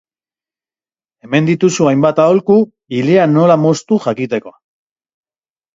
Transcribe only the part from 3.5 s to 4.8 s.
moztu jakiteko.